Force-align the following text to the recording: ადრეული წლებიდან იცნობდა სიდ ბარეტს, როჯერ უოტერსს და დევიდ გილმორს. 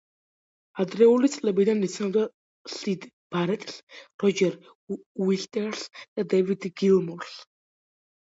ადრეული 0.83 1.27
წლებიდან 1.33 1.83
იცნობდა 1.87 2.23
სიდ 2.75 3.05
ბარეტს, 3.35 3.77
როჯერ 4.25 4.57
უოტერსს 4.97 5.93
და 6.17 6.27
დევიდ 6.33 6.67
გილმორს. 6.83 7.39